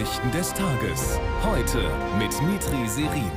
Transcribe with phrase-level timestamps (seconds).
[0.00, 1.20] Nachrichten des Tages.
[1.42, 1.82] Heute
[2.18, 3.30] mit Mitri Serin.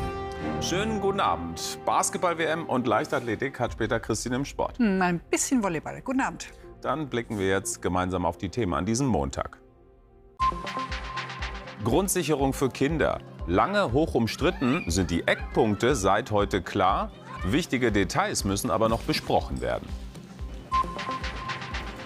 [0.61, 1.77] Schönen guten Abend.
[1.85, 4.77] Basketball-WM und Leichtathletik hat später Christine im Sport.
[4.77, 6.01] Hm, ein bisschen Volleyball.
[6.01, 6.47] Guten Abend.
[6.81, 9.59] Dann blicken wir jetzt gemeinsam auf die Themen an diesem Montag.
[11.83, 13.19] Grundsicherung für Kinder.
[13.45, 17.11] Lange hoch umstritten sind die Eckpunkte seit heute klar.
[17.43, 19.89] Wichtige Details müssen aber noch besprochen werden.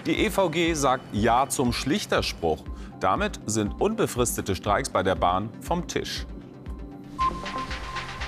[0.04, 2.64] Die EVG sagt Ja zum Schlichterspruch.
[3.00, 6.26] Damit sind unbefristete Streiks bei der Bahn vom Tisch.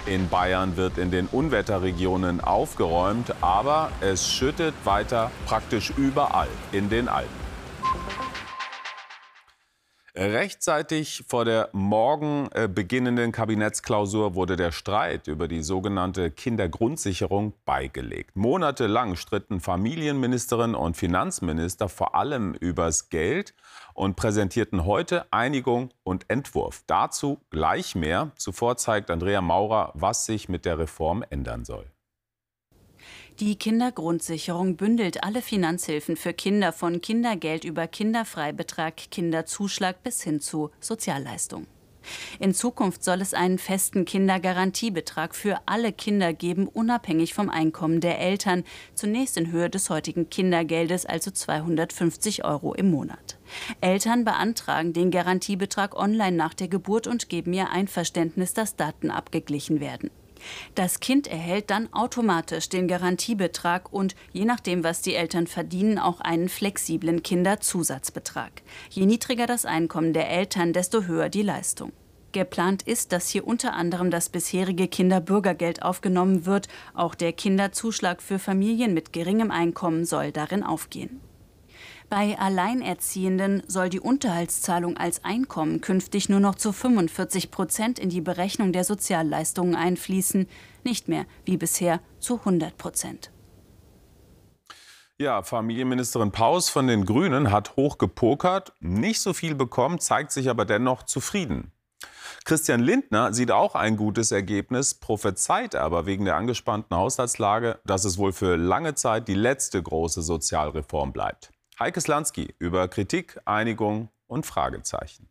[0.06, 7.09] In Bayern wird in den Unwetterregionen aufgeräumt, aber es schüttet weiter praktisch überall in den
[7.09, 7.41] Alpen.
[10.16, 18.34] Rechtzeitig vor der morgen äh, beginnenden Kabinettsklausur wurde der Streit über die sogenannte Kindergrundsicherung beigelegt.
[18.34, 23.54] Monatelang stritten Familienministerin und Finanzminister vor allem übers Geld
[23.95, 26.83] und präsentierten heute Einigung und Entwurf.
[26.87, 28.32] Dazu gleich mehr.
[28.37, 31.87] Zuvor zeigt Andrea Maurer, was sich mit der Reform ändern soll.
[33.41, 40.71] Die Kindergrundsicherung bündelt alle Finanzhilfen für Kinder von Kindergeld über Kinderfreibetrag, Kinderzuschlag bis hin zu
[40.79, 41.66] Sozialleistung.
[42.38, 48.19] In Zukunft soll es einen festen Kindergarantiebetrag für alle Kinder geben, unabhängig vom Einkommen der
[48.19, 53.38] Eltern, zunächst in Höhe des heutigen Kindergeldes, also 250 Euro im Monat.
[53.80, 59.80] Eltern beantragen den Garantiebetrag online nach der Geburt und geben ihr Einverständnis, dass Daten abgeglichen
[59.80, 60.10] werden.
[60.74, 66.20] Das Kind erhält dann automatisch den Garantiebetrag und je nachdem, was die Eltern verdienen, auch
[66.20, 68.62] einen flexiblen Kinderzusatzbetrag.
[68.91, 71.92] Je niedriger das Einkommen der Eltern, desto höher die Leistung.
[72.32, 76.69] Geplant ist, dass hier unter anderem das bisherige Kinderbürgergeld aufgenommen wird.
[76.94, 81.20] Auch der Kinderzuschlag für Familien mit geringem Einkommen soll darin aufgehen.
[82.11, 88.21] Bei Alleinerziehenden soll die Unterhaltszahlung als Einkommen künftig nur noch zu 45 Prozent in die
[88.21, 90.49] Berechnung der Sozialleistungen einfließen,
[90.82, 93.31] nicht mehr wie bisher zu 100 Prozent.
[95.19, 100.50] Ja, Familienministerin Paus von den Grünen hat hoch gepokert, nicht so viel bekommen, zeigt sich
[100.50, 101.70] aber dennoch zufrieden.
[102.44, 108.19] Christian Lindner sieht auch ein gutes Ergebnis, prophezeit aber wegen der angespannten Haushaltslage, dass es
[108.19, 111.53] wohl für lange Zeit die letzte große Sozialreform bleibt.
[111.82, 115.30] Heike Slansky über Kritik, Einigung und Fragezeichen.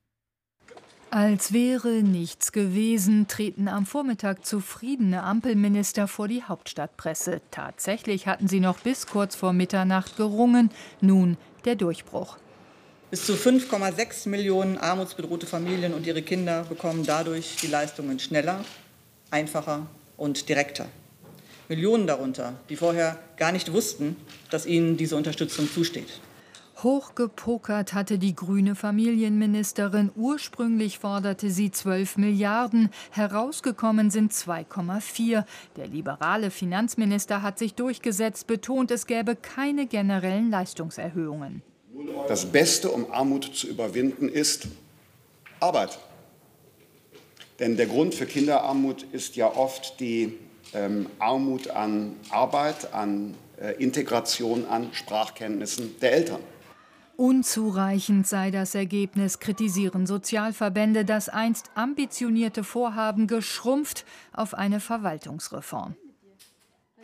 [1.12, 7.42] Als wäre nichts gewesen, treten am Vormittag zufriedene Ampelminister vor die Hauptstadtpresse.
[7.52, 10.72] Tatsächlich hatten sie noch bis kurz vor Mitternacht gerungen.
[11.02, 12.38] Nun der Durchbruch.
[13.12, 18.66] Bis zu 5,6 Millionen armutsbedrohte Familien und ihre Kinder bekommen dadurch die Leistungen schneller,
[19.30, 19.86] einfacher
[20.18, 20.88] und direkter.
[21.68, 24.16] Millionen darunter, die vorher gar nicht wussten,
[24.50, 26.20] dass ihnen diese Unterstützung zusteht.
[26.84, 30.12] Hochgepokert hatte die grüne Familienministerin.
[30.16, 32.90] Ursprünglich forderte sie 12 Milliarden.
[33.12, 35.44] Herausgekommen sind 2,4.
[35.76, 41.62] Der liberale Finanzminister hat sich durchgesetzt, betont, es gäbe keine generellen Leistungserhöhungen.
[42.28, 44.68] Das Beste, um Armut zu überwinden, ist
[45.60, 46.00] Arbeit.
[47.60, 50.38] Denn der Grund für Kinderarmut ist ja oft die
[50.74, 56.40] ähm, Armut an Arbeit, an äh, Integration, an Sprachkenntnissen der Eltern.
[57.20, 65.98] Unzureichend sei das Ergebnis, kritisieren Sozialverbände, das einst ambitionierte Vorhaben geschrumpft auf eine Verwaltungsreform.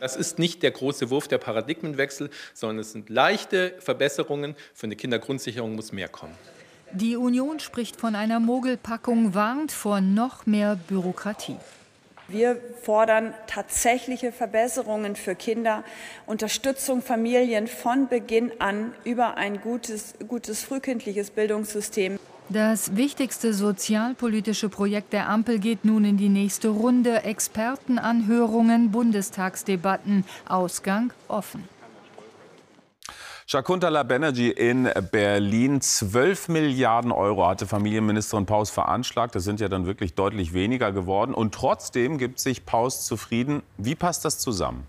[0.00, 4.54] Das ist nicht der große Wurf der Paradigmenwechsel, sondern es sind leichte Verbesserungen.
[4.72, 6.32] Für eine Kindergrundsicherung muss mehr kommen.
[6.92, 11.58] Die Union spricht von einer Mogelpackung, warnt vor noch mehr Bürokratie.
[12.28, 15.84] Wir fordern tatsächliche Verbesserungen für Kinder,
[16.26, 22.18] Unterstützung Familien von Beginn an über ein gutes, gutes frühkindliches Bildungssystem.
[22.48, 27.24] Das wichtigste sozialpolitische Projekt der Ampel geht nun in die nächste Runde.
[27.24, 31.75] Expertenanhörungen, Bundestagsdebatten, Ausgang offen.
[33.48, 35.80] Shakuntala Banerjee in Berlin.
[35.80, 39.36] 12 Milliarden Euro hatte Familienministerin Paus veranschlagt.
[39.36, 41.32] Das sind ja dann wirklich deutlich weniger geworden.
[41.32, 43.62] Und trotzdem gibt sich Paus zufrieden.
[43.78, 44.88] Wie passt das zusammen?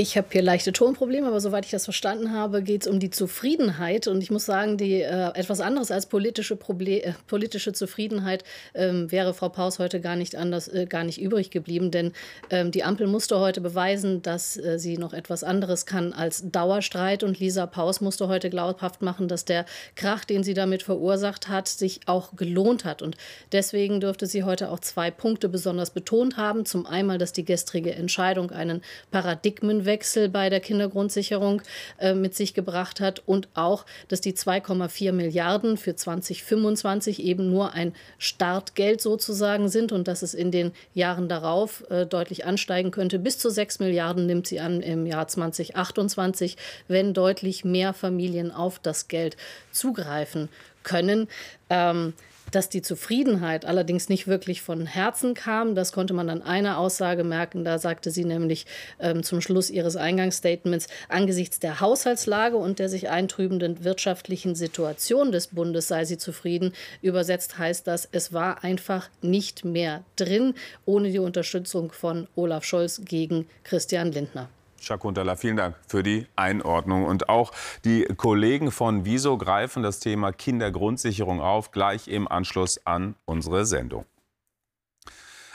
[0.00, 3.10] Ich habe hier leichte Tonprobleme, aber soweit ich das verstanden habe, geht es um die
[3.10, 4.06] Zufriedenheit.
[4.06, 8.42] Und ich muss sagen, die äh, etwas anderes als politische, Proble äh, politische Zufriedenheit
[8.72, 11.90] ähm, wäre Frau Paus heute gar nicht anders, äh, gar nicht übrig geblieben.
[11.90, 12.12] Denn
[12.48, 17.22] ähm, die Ampel musste heute beweisen, dass äh, sie noch etwas anderes kann als Dauerstreit.
[17.22, 21.68] Und Lisa Paus musste heute glaubhaft machen, dass der Krach, den sie damit verursacht hat,
[21.68, 23.02] sich auch gelohnt hat.
[23.02, 23.18] Und
[23.52, 26.64] deswegen dürfte sie heute auch zwei Punkte besonders betont haben.
[26.64, 28.80] Zum einen, dass die gestrige Entscheidung einen
[29.10, 31.62] Paradigmenwechsel Paradigmenwechsel bei der Kindergrundsicherung
[31.98, 37.72] äh, mit sich gebracht hat und auch, dass die 2,4 Milliarden für 2025 eben nur
[37.72, 43.18] ein Startgeld sozusagen sind und dass es in den Jahren darauf äh, deutlich ansteigen könnte.
[43.18, 46.56] Bis zu 6 Milliarden nimmt sie an im Jahr 2028,
[46.88, 49.36] wenn deutlich mehr Familien auf das Geld
[49.72, 50.48] zugreifen
[50.82, 51.28] können.
[51.68, 52.14] Ähm,
[52.50, 57.24] dass die Zufriedenheit allerdings nicht wirklich von Herzen kam, das konnte man an einer Aussage
[57.24, 57.64] merken.
[57.64, 58.66] Da sagte sie nämlich
[58.98, 65.48] ähm, zum Schluss ihres Eingangsstatements, angesichts der Haushaltslage und der sich eintrübenden wirtschaftlichen Situation des
[65.48, 66.72] Bundes sei sie zufrieden.
[67.02, 70.54] Übersetzt heißt das, es war einfach nicht mehr drin,
[70.84, 74.48] ohne die Unterstützung von Olaf Scholz gegen Christian Lindner.
[74.80, 77.04] Schakuntala, vielen Dank für die Einordnung.
[77.04, 77.52] Und auch
[77.84, 84.06] die Kollegen von Wieso greifen das Thema Kindergrundsicherung auf, gleich im Anschluss an unsere Sendung.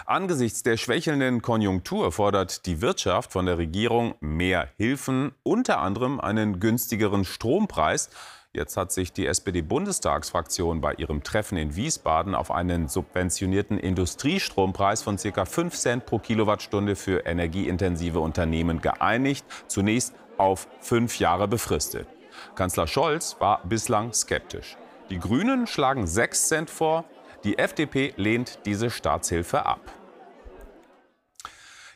[0.07, 6.59] Angesichts der schwächelnden Konjunktur fordert die Wirtschaft von der Regierung mehr Hilfen, unter anderem einen
[6.59, 8.11] günstigeren Strompreis.
[8.55, 15.17] Jetzt hat sich die SPD-Bundestagsfraktion bei ihrem Treffen in Wiesbaden auf einen subventionierten Industriestrompreis von
[15.17, 15.43] ca.
[15.43, 22.07] 5 Cent pro Kilowattstunde für energieintensive Unternehmen geeinigt, zunächst auf fünf Jahre befristet.
[22.55, 24.77] Kanzler Scholz war bislang skeptisch.
[25.09, 27.03] Die Grünen schlagen 6 Cent vor,
[27.43, 29.81] die FDP lehnt diese Staatshilfe ab.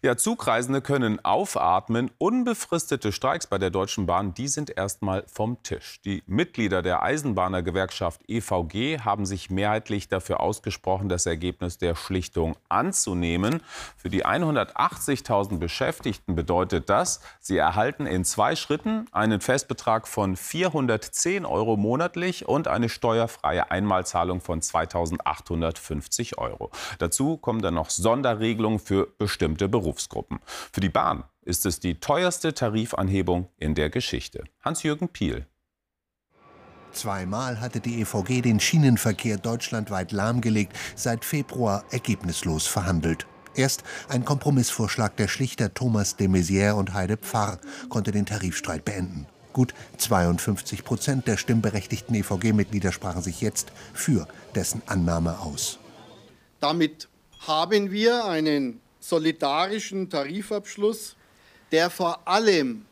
[0.01, 2.09] Ja, Zugreisende können aufatmen.
[2.19, 5.99] Unbefristete Streiks bei der Deutschen Bahn, die sind erstmal vom Tisch.
[6.05, 13.61] Die Mitglieder der Eisenbahnergewerkschaft EVG haben sich mehrheitlich dafür ausgesprochen, das Ergebnis der Schlichtung anzunehmen.
[13.97, 21.45] Für die 180.000 Beschäftigten bedeutet das, sie erhalten in zwei Schritten einen Festbetrag von 410
[21.45, 26.71] Euro monatlich und eine steuerfreie Einmalzahlung von 2.850 Euro.
[26.99, 29.88] Dazu kommen dann noch Sonderregelungen für bestimmte Berufe.
[29.89, 30.39] Berufsgruppen.
[30.45, 34.43] Für die Bahn ist es die teuerste Tarifanhebung in der Geschichte.
[34.61, 35.47] Hans-Jürgen Piel.
[36.91, 43.25] Zweimal hatte die EVG den Schienenverkehr deutschlandweit lahmgelegt, seit Februar ergebnislos verhandelt.
[43.55, 47.57] Erst ein Kompromissvorschlag der Schlichter Thomas de Maizière und Heide Pfarr
[47.89, 49.25] konnte den Tarifstreit beenden.
[49.53, 55.79] Gut 52 Prozent der stimmberechtigten EVG-Mitglieder sprachen sich jetzt für dessen Annahme aus.
[56.59, 57.09] Damit
[57.39, 61.15] haben wir einen solidarischen Tarifabschluss,
[61.71, 62.85] der vor allem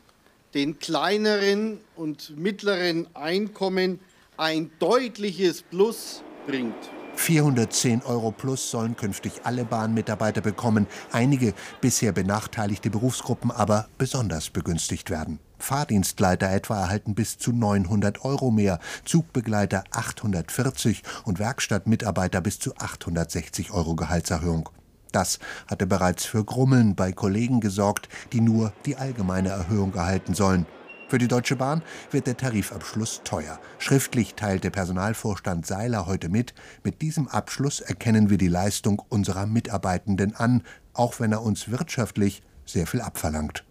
[0.54, 4.00] den kleineren und mittleren Einkommen
[4.36, 6.76] ein deutliches Plus bringt.
[7.18, 15.10] 410 Euro plus sollen künftig alle Bahnmitarbeiter bekommen, einige bisher benachteiligte Berufsgruppen aber besonders begünstigt
[15.10, 15.40] werden.
[15.58, 23.72] Fahrdienstleiter etwa erhalten bis zu 900 Euro mehr, Zugbegleiter 840 und Werkstattmitarbeiter bis zu 860
[23.72, 24.70] Euro Gehaltserhöhung.
[25.12, 30.66] Das hatte bereits für Grummeln bei Kollegen gesorgt, die nur die allgemeine Erhöhung erhalten sollen.
[31.08, 33.58] Für die Deutsche Bahn wird der Tarifabschluss teuer.
[33.78, 36.52] Schriftlich teilte Personalvorstand Seiler heute mit,
[36.84, 40.62] mit diesem Abschluss erkennen wir die Leistung unserer Mitarbeitenden an,
[40.92, 43.64] auch wenn er uns wirtschaftlich sehr viel abverlangt.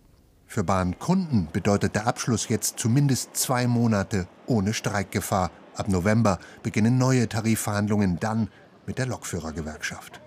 [0.47, 5.51] Für Bahnkunden bedeutet der Abschluss jetzt zumindest zwei Monate ohne Streikgefahr.
[5.75, 8.49] Ab November beginnen neue Tarifverhandlungen dann
[8.87, 10.21] mit der Lokführergewerkschaft.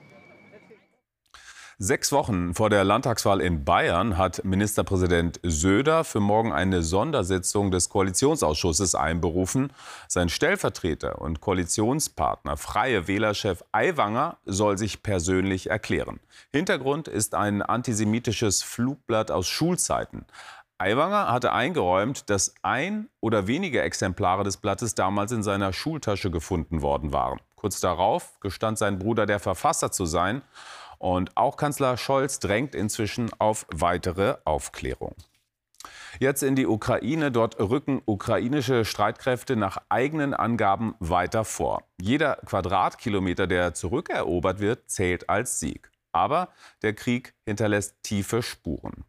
[1.83, 7.89] Sechs Wochen vor der Landtagswahl in Bayern hat Ministerpräsident Söder für morgen eine Sondersitzung des
[7.89, 9.73] Koalitionsausschusses einberufen.
[10.07, 16.21] Sein Stellvertreter und Koalitionspartner, Freie Wählerchef Aiwanger, soll sich persönlich erklären.
[16.53, 20.27] Hintergrund ist ein antisemitisches Flugblatt aus Schulzeiten.
[20.77, 26.83] Aiwanger hatte eingeräumt, dass ein oder wenige Exemplare des Blattes damals in seiner Schultasche gefunden
[26.83, 27.41] worden waren.
[27.57, 30.43] Kurz darauf gestand sein Bruder, der Verfasser zu sein.
[31.01, 35.15] Und auch Kanzler Scholz drängt inzwischen auf weitere Aufklärung.
[36.19, 37.33] Jetzt in die Ukraine.
[37.33, 41.85] Dort rücken ukrainische Streitkräfte nach eigenen Angaben weiter vor.
[41.99, 45.91] Jeder Quadratkilometer, der zurückerobert wird, zählt als Sieg.
[46.13, 46.51] Aber
[46.83, 49.05] der Krieg hinterlässt tiefe Spuren.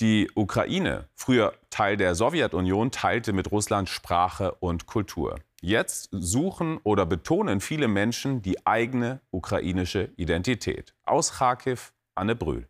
[0.00, 5.38] Die Ukraine, früher Teil der Sowjetunion, teilte mit Russland Sprache und Kultur.
[5.62, 10.94] Jetzt suchen oder betonen viele Menschen die eigene ukrainische Identität.
[11.04, 12.68] Aus Kharkiv, Anne Brühl.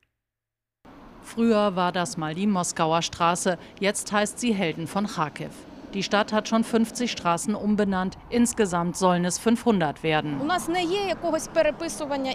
[1.22, 5.50] Früher war das mal die Moskauer Straße, jetzt heißt sie Helden von Kharkiv.
[5.96, 8.18] Die Stadt hat schon 50 Straßen umbenannt.
[8.28, 10.38] Insgesamt sollen es 500 werden.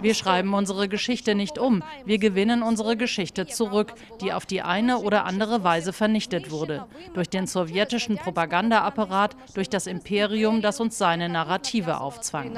[0.02, 1.84] Wir schreiben unsere Geschichte nicht um.
[2.04, 6.86] Wir gewinnen unsere Geschichte zurück, die auf die eine oder andere Weise vernichtet wurde.
[7.14, 12.52] Durch den sowjetischen Propagandaapparat, durch das Imperium, das uns seine Narrative aufzwang.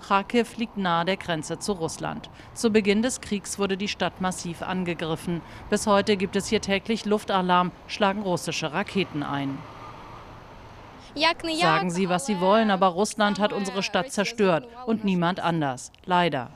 [0.00, 2.30] Kharkiv liegt nahe der Grenze zu Russland.
[2.54, 5.40] Zu Beginn des Kriegs wurde die Stadt massiv angegriffen.
[5.68, 9.58] Bis heute gibt es hier täglich Luftalarm, schlagen russische Raketen ein.
[11.60, 15.90] Sagen Sie, was Sie wollen, aber Russland hat unsere Stadt zerstört und niemand anders.
[16.04, 16.50] Leider.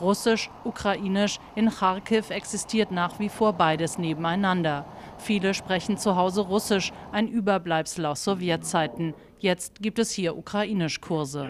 [0.00, 4.84] Russisch, Ukrainisch, in Kharkiv existiert nach wie vor beides nebeneinander.
[5.22, 9.14] Viele sprechen zu Hause Russisch, ein Überbleibsel aus Sowjetzeiten.
[9.38, 11.48] Jetzt gibt es hier Ukrainischkurse.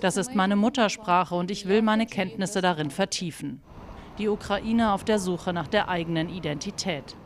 [0.00, 3.60] Das ist meine Muttersprache und ich will meine Kenntnisse darin vertiefen.
[4.18, 7.16] Die Ukraine auf der Suche nach der eigenen Identität.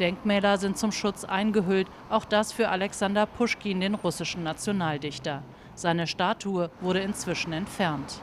[0.00, 5.42] Denkmäler sind zum Schutz eingehüllt, auch das für Alexander Puschkin, den russischen Nationaldichter.
[5.74, 8.22] Seine Statue wurde inzwischen entfernt.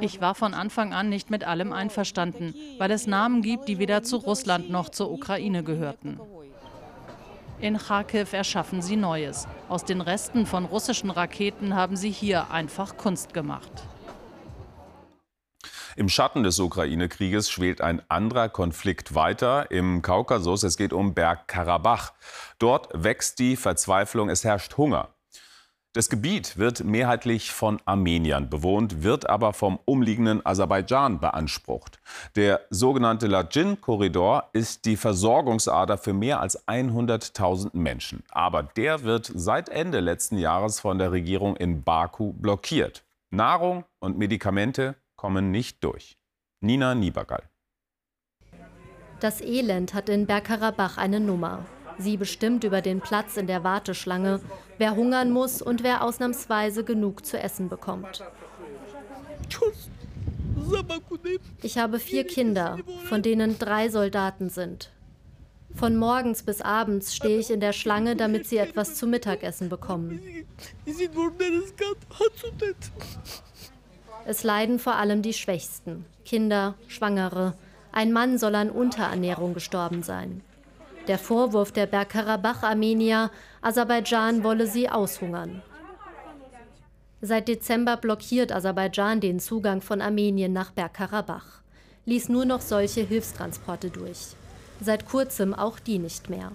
[0.00, 4.02] Ich war von Anfang an nicht mit allem einverstanden, weil es Namen gibt, die weder
[4.02, 6.20] zu Russland noch zur Ukraine gehörten.
[7.60, 9.48] In Kharkiv erschaffen sie Neues.
[9.68, 13.72] Aus den Resten von russischen Raketen haben sie hier einfach Kunst gemacht.
[15.96, 20.62] Im Schatten des Ukraine-Krieges schwelt ein anderer Konflikt weiter im Kaukasus.
[20.62, 22.12] Es geht um Bergkarabach.
[22.60, 25.08] Dort wächst die Verzweiflung, es herrscht Hunger.
[25.98, 31.98] Das Gebiet wird mehrheitlich von Armeniern bewohnt, wird aber vom umliegenden Aserbaidschan beansprucht.
[32.36, 38.22] Der sogenannte Lajin-Korridor ist die Versorgungsader für mehr als 100.000 Menschen.
[38.30, 43.04] Aber der wird seit Ende letzten Jahres von der Regierung in Baku blockiert.
[43.30, 46.16] Nahrung und Medikamente kommen nicht durch.
[46.60, 47.42] Nina Niebergall.
[49.18, 51.66] Das Elend hat in Bergkarabach eine Nummer.
[51.98, 54.40] Sie bestimmt über den Platz in der Warteschlange,
[54.78, 58.22] wer hungern muss und wer ausnahmsweise genug zu essen bekommt.
[61.62, 62.78] Ich habe vier Kinder,
[63.08, 64.92] von denen drei Soldaten sind.
[65.74, 70.20] Von morgens bis abends stehe ich in der Schlange, damit sie etwas zu Mittagessen bekommen.
[74.24, 77.54] Es leiden vor allem die Schwächsten, Kinder, Schwangere.
[77.92, 80.42] Ein Mann soll an Unterernährung gestorben sein.
[81.08, 83.30] Der Vorwurf der Bergkarabach-Armenier,
[83.62, 85.62] Aserbaidschan wolle sie aushungern.
[87.22, 91.62] Seit Dezember blockiert Aserbaidschan den Zugang von Armenien nach Bergkarabach,
[92.04, 94.36] ließ nur noch solche Hilfstransporte durch.
[94.80, 96.52] Seit kurzem auch die nicht mehr.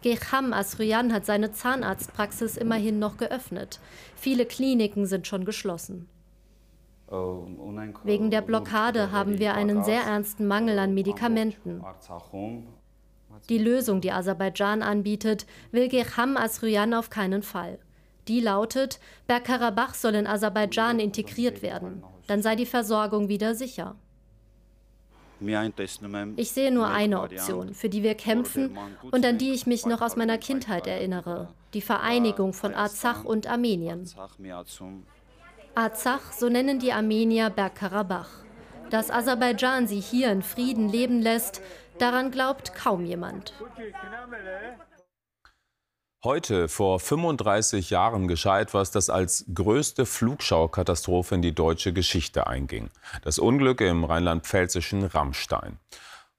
[0.00, 3.80] Gecham Asryan hat seine Zahnarztpraxis immerhin noch geöffnet.
[4.16, 6.08] Viele Kliniken sind schon geschlossen.
[8.04, 11.82] Wegen der Blockade haben wir einen sehr ernsten Mangel an Medikamenten.
[13.48, 17.78] Die Lösung, die Aserbaidschan anbietet, will Gecham Asryan auf keinen Fall.
[18.28, 22.02] Die lautet, Bergkarabach soll in Aserbaidschan integriert werden.
[22.26, 23.96] Dann sei die Versorgung wieder sicher.
[26.36, 28.76] Ich sehe nur eine Option, für die wir kämpfen
[29.10, 33.46] und an die ich mich noch aus meiner Kindheit erinnere, die Vereinigung von Arzach und
[33.46, 34.08] Armenien.
[35.74, 38.28] Arzach, so nennen die Armenier Bergkarabach.
[38.90, 41.60] Dass Aserbaidschan sie hier in Frieden leben lässt,
[41.98, 43.52] Daran glaubt kaum jemand.
[46.24, 52.90] Heute, vor 35 Jahren, geschah etwas, das als größte Flugschau-Katastrophe in die deutsche Geschichte einging.
[53.22, 55.78] Das Unglück im rheinland-pfälzischen Rammstein.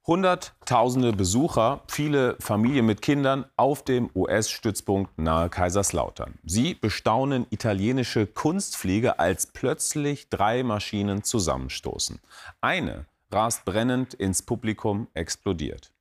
[0.06, 6.38] Hunderttausende Besucher, viele Familien mit Kindern auf dem US-Stützpunkt nahe Kaiserslautern.
[6.42, 12.18] Sie bestaunen italienische Kunstfliege, als plötzlich drei Maschinen zusammenstoßen.
[12.60, 15.92] Eine rast brennend ins Publikum, explodiert.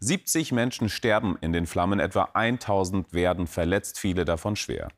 [0.00, 4.88] 70 Menschen sterben in den Flammen, etwa 1000 werden verletzt, viele davon schwer.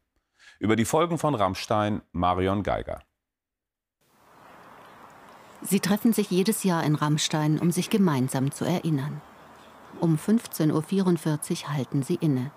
[0.59, 3.03] Über die Folgen von Rammstein Marion Geiger.
[5.63, 9.21] Sie treffen sich jedes Jahr in Rammstein, um sich gemeinsam zu erinnern.
[10.01, 12.53] Um 15.44 Uhr halten sie inne.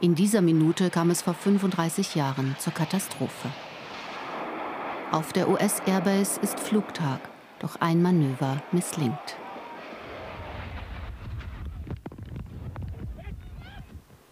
[0.00, 3.50] In dieser Minute kam es vor 35 Jahren zur Katastrophe.
[5.10, 7.20] Auf der US-Airbase ist Flugtag.
[7.60, 9.36] Doch ein Manöver misslingt.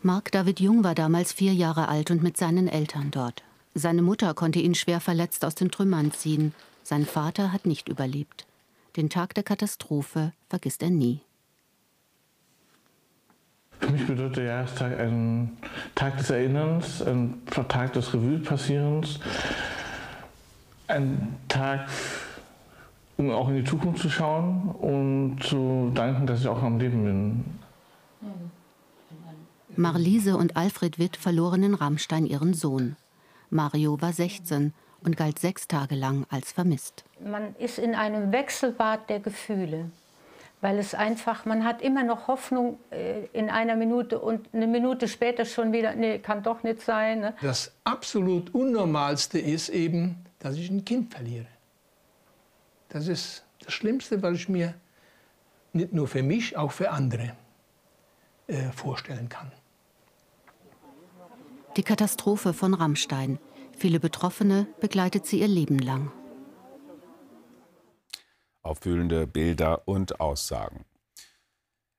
[0.02, 3.42] Mark David Jung war damals vier Jahre alt und mit seinen Eltern dort.
[3.72, 6.54] Seine Mutter konnte ihn schwer verletzt aus den Trümmern ziehen.
[6.82, 8.46] Sein Vater hat nicht überlebt.
[8.96, 11.22] Den Tag der Katastrophe vergisst er nie.
[13.80, 15.56] Für mich bedeutet der Jahrestag ein
[15.94, 19.20] Tag des Erinnerns, ein Tag des Revue-Passierens,
[20.86, 21.88] ein Tag
[23.16, 27.04] um auch in die Zukunft zu schauen und zu danken, dass ich auch am Leben
[27.04, 27.44] bin.
[29.76, 32.96] Marliese und Alfred Witt verloren in Rammstein ihren Sohn.
[33.50, 37.04] Mario war 16 und galt sechs Tage lang als vermisst.
[37.20, 39.90] Man ist in einem Wechselbad der Gefühle.
[40.64, 45.08] weil es einfach, man hat immer noch Hoffnung äh, in einer Minute und eine Minute
[45.08, 47.20] später schon wieder, nee, kann doch nicht sein.
[47.20, 47.34] Ne?
[47.42, 51.44] Das absolut Unnormalste ist eben, dass ich ein Kind verliere.
[52.94, 54.72] Das ist das Schlimmste, was ich mir
[55.72, 57.32] nicht nur für mich, auch für andere
[58.46, 59.50] äh, vorstellen kann.
[61.76, 63.40] Die Katastrophe von Rammstein.
[63.76, 66.12] Viele Betroffene begleitet sie ihr Leben lang.
[68.62, 70.84] Auffühlende Bilder und Aussagen.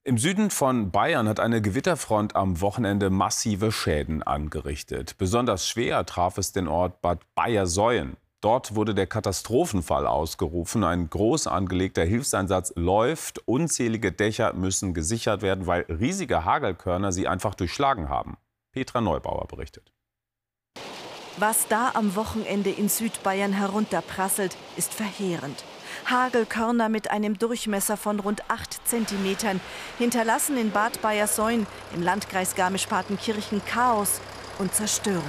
[0.05, 5.17] Im Süden von Bayern hat eine Gewitterfront am Wochenende massive Schäden angerichtet.
[5.17, 8.15] Besonders schwer traf es den Ort Bad Bayersäuen.
[8.45, 10.83] Dort wurde der Katastrophenfall ausgerufen.
[10.83, 13.39] Ein groß angelegter Hilfseinsatz läuft.
[13.47, 18.37] Unzählige Dächer müssen gesichert werden, weil riesige Hagelkörner sie einfach durchschlagen haben.
[18.71, 19.91] Petra Neubauer berichtet.
[21.37, 25.63] Was da am Wochenende in Südbayern herunterprasselt, ist verheerend.
[26.05, 29.59] Hagelkörner mit einem Durchmesser von rund 8 Zentimetern
[29.97, 34.21] hinterlassen in Bad Bayersäun im Landkreis Garmisch-Partenkirchen Chaos
[34.59, 35.23] und Zerstörung.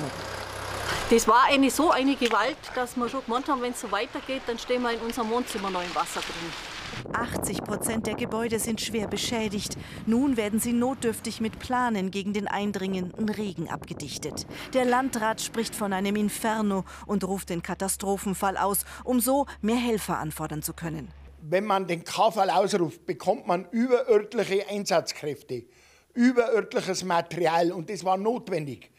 [1.09, 4.43] Das war eigentlich so eine Gewalt, dass wir schon gemeint haben, wenn es so weitergeht,
[4.49, 7.13] dann stehen wir in unserem Wohnzimmer noch im Wasser drin.
[7.13, 9.77] 80 Prozent der Gebäude sind schwer beschädigt.
[10.07, 14.47] Nun werden sie notdürftig mit Planen gegen den eindringenden Regen abgedichtet.
[14.73, 20.19] Der Landrat spricht von einem Inferno und ruft den Katastrophenfall aus, um so mehr Helfer
[20.19, 21.13] anfordern zu können.
[21.41, 25.67] Wenn man den K-Fall ausruft, bekommt man überörtliche Einsatzkräfte,
[26.15, 28.91] überörtliches Material und das war notwendig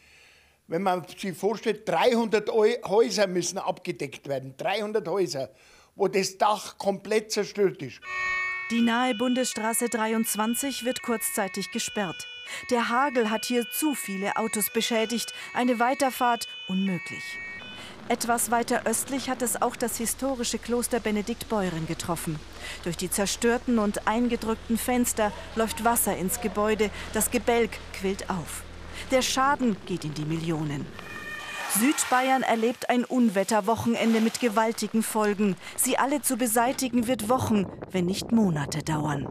[0.68, 4.54] wenn man sich vorstellt, 300 Häuser müssen abgedeckt werden.
[4.58, 5.50] 300 Häuser,
[5.96, 8.00] wo das Dach komplett zerstört ist.
[8.70, 12.26] Die nahe Bundesstraße 23 wird kurzzeitig gesperrt.
[12.70, 17.24] Der Hagel hat hier zu viele Autos beschädigt, eine Weiterfahrt unmöglich.
[18.10, 22.38] Etwas weiter östlich hat es auch das historische Kloster Benedikt Beuren getroffen.
[22.84, 28.62] Durch die zerstörten und eingedrückten Fenster läuft Wasser ins Gebäude, das Gebälk quillt auf.
[29.10, 30.86] Der Schaden geht in die Millionen.
[31.78, 35.56] Südbayern erlebt ein Unwetterwochenende mit gewaltigen Folgen.
[35.76, 39.28] Sie alle zu beseitigen wird Wochen, wenn nicht Monate dauern.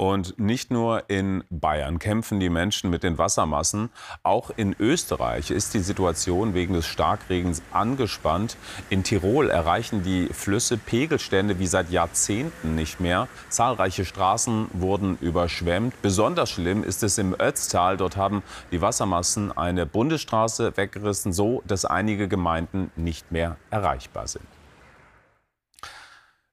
[0.00, 3.90] Und nicht nur in Bayern kämpfen die Menschen mit den Wassermassen.
[4.22, 8.56] Auch in Österreich ist die Situation wegen des Starkregens angespannt.
[8.88, 13.28] In Tirol erreichen die Flüsse Pegelstände wie seit Jahrzehnten nicht mehr.
[13.50, 16.00] Zahlreiche Straßen wurden überschwemmt.
[16.00, 17.98] Besonders schlimm ist es im Ötztal.
[17.98, 24.46] Dort haben die Wassermassen eine Bundesstraße weggerissen, so dass einige Gemeinden nicht mehr erreichbar sind.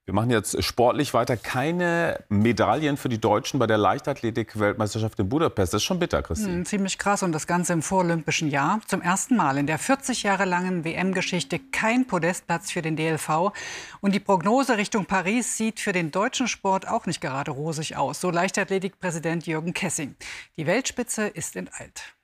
[0.08, 1.36] Wir machen jetzt sportlich weiter.
[1.36, 5.74] Keine Medaillen für die Deutschen bei der Leichtathletik-Weltmeisterschaft in Budapest.
[5.74, 6.54] Das ist schon bitter, Christine.
[6.54, 8.80] Hm, ziemlich krass und das Ganze im vorolympischen Jahr.
[8.86, 13.52] Zum ersten Mal in der 40 Jahre langen WM-Geschichte kein Podestplatz für den DLV.
[14.00, 18.18] Und die Prognose Richtung Paris sieht für den deutschen Sport auch nicht gerade rosig aus.
[18.18, 20.16] So Leichtathletik-Präsident Jürgen Kessing.
[20.56, 22.14] Die Weltspitze ist enteilt.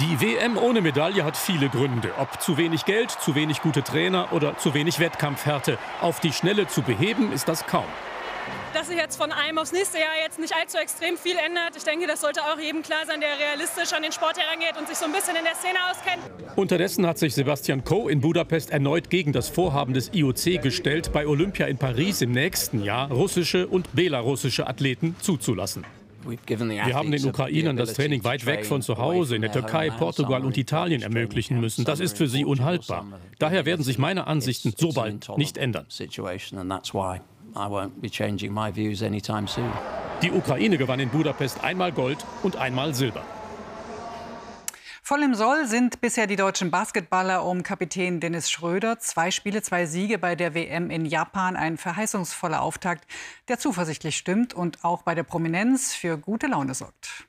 [0.00, 2.12] Die WM ohne Medaille hat viele Gründe.
[2.18, 5.76] Ob zu wenig Geld, zu wenig gute Trainer oder zu wenig Wettkampfhärte.
[6.00, 7.86] Auf die Schnelle zu beheben ist das kaum.
[8.74, 11.76] Dass sich jetzt von einem aufs nächste Jahr jetzt nicht allzu extrem viel ändert.
[11.76, 14.86] Ich denke, das sollte auch jedem klar sein, der realistisch an den Sport herangeht und
[14.86, 16.56] sich so ein bisschen in der Szene auskennt.
[16.56, 21.26] Unterdessen hat sich Sebastian Coe in Budapest erneut gegen das Vorhaben des IOC gestellt, bei
[21.26, 25.84] Olympia in Paris im nächsten Jahr russische und belarussische Athleten zuzulassen.
[26.28, 30.44] Wir haben den Ukrainern das Training weit weg von zu Hause in der Türkei, Portugal
[30.44, 31.84] und Italien ermöglichen müssen.
[31.84, 33.06] Das ist für sie unhaltbar.
[33.38, 35.86] Daher werden sich meine Ansichten so bald nicht ändern.
[40.22, 43.24] Die Ukraine gewann in Budapest einmal Gold und einmal Silber.
[45.08, 48.98] Voll im Soll sind bisher die deutschen Basketballer um Kapitän Dennis Schröder.
[48.98, 51.56] Zwei Spiele, zwei Siege bei der WM in Japan.
[51.56, 53.06] Ein verheißungsvoller Auftakt,
[53.48, 57.26] der zuversichtlich stimmt und auch bei der Prominenz für gute Laune sorgt.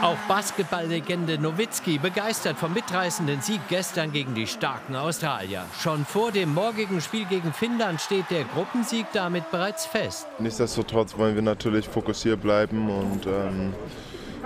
[0.00, 5.66] Auch Basketballlegende Nowitzki begeistert vom mitreißenden Sieg gestern gegen die starken Australier.
[5.78, 10.26] Schon vor dem morgigen Spiel gegen Finnland steht der Gruppensieg damit bereits fest.
[10.38, 13.74] Nichtsdestotrotz wollen wir natürlich fokussiert bleiben und ähm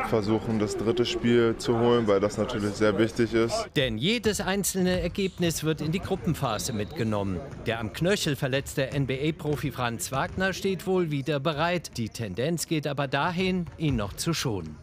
[0.08, 3.68] versuchen, das dritte Spiel zu holen, weil das natürlich sehr wichtig ist.
[3.76, 7.40] Denn jedes einzelne Ergebnis wird in die Gruppenphase mitgenommen.
[7.66, 11.96] Der am Knöchel verletzte NBA-Profi Franz Wagner steht wohl wieder bereit.
[11.96, 14.76] Die Tendenz geht aber dahin, ihn noch zu schonen.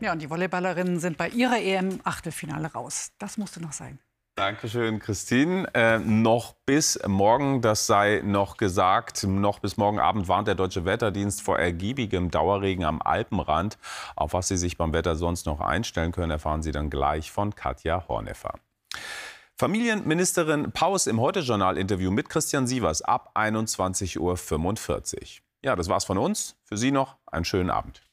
[0.00, 3.12] Ja, und die Volleyballerinnen sind bei ihrer EM-Achtelfinale raus.
[3.18, 3.98] Das musste noch sein.
[4.36, 5.66] Dankeschön, Christine.
[5.72, 10.84] Äh, noch bis morgen, das sei noch gesagt, noch bis morgen Abend warnt der Deutsche
[10.84, 13.78] Wetterdienst vor ergiebigem Dauerregen am Alpenrand.
[14.14, 17.54] Auf was Sie sich beim Wetter sonst noch einstellen können, erfahren Sie dann gleich von
[17.54, 18.52] Katja Horneffer.
[19.54, 25.24] Familienministerin Paus im Heute-Journal-Interview mit Christian Sievers ab 21.45 Uhr.
[25.64, 26.56] Ja, das war's von uns.
[26.64, 28.05] Für Sie noch einen schönen Abend.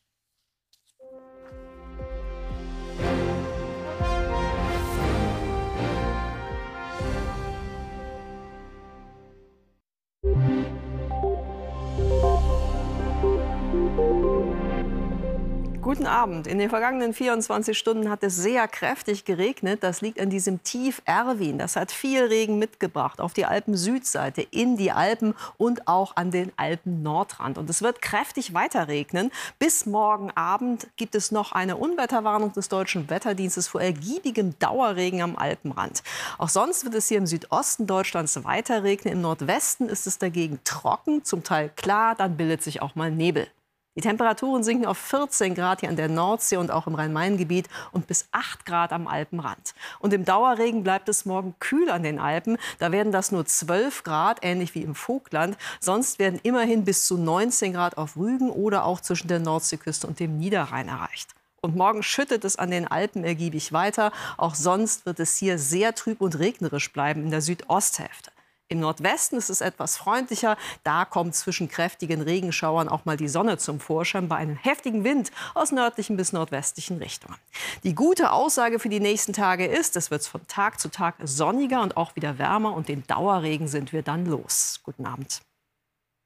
[15.94, 16.48] Guten Abend.
[16.48, 19.84] In den vergangenen 24 Stunden hat es sehr kräftig geregnet.
[19.84, 21.60] Das liegt an diesem Tief Erwin.
[21.60, 26.52] Das hat viel Regen mitgebracht auf die Alpen-Südseite, in die Alpen und auch an den
[26.58, 27.60] Alpen-Nordrand.
[27.60, 29.30] Und es wird kräftig weiter regnen.
[29.60, 35.36] Bis morgen Abend gibt es noch eine Unwetterwarnung des Deutschen Wetterdienstes vor ergiebigem Dauerregen am
[35.36, 36.02] Alpenrand.
[36.40, 39.14] Auch sonst wird es hier im Südosten Deutschlands weiter regnen.
[39.14, 42.16] Im Nordwesten ist es dagegen trocken, zum Teil klar.
[42.16, 43.48] Dann bildet sich auch mal Nebel.
[43.96, 48.08] Die Temperaturen sinken auf 14 Grad hier an der Nordsee und auch im Rhein-Main-Gebiet und
[48.08, 49.76] bis 8 Grad am Alpenrand.
[50.00, 52.58] Und im Dauerregen bleibt es morgen kühl an den Alpen.
[52.80, 55.58] Da werden das nur 12 Grad, ähnlich wie im Vogtland.
[55.80, 60.20] Sonst werden immerhin bis zu 19 Grad auf Rügen oder auch zwischen der Nordseeküste und
[60.20, 61.30] dem Niederrhein erreicht.
[61.62, 64.12] Und morgen schüttet es an den Alpen ergiebig weiter.
[64.38, 68.33] Auch sonst wird es hier sehr trüb und regnerisch bleiben in der Südosthälfte.
[68.74, 70.58] Im Nordwesten ist es etwas freundlicher.
[70.84, 75.32] Da kommt zwischen kräftigen Regenschauern auch mal die Sonne zum Vorschein bei einem heftigen Wind
[75.54, 77.38] aus nördlichen bis nordwestlichen Richtungen.
[77.84, 81.84] Die gute Aussage für die nächsten Tage ist, es wird von Tag zu Tag sonniger
[81.84, 84.80] und auch wieder wärmer und den Dauerregen sind wir dann los.
[84.82, 85.44] Guten Abend.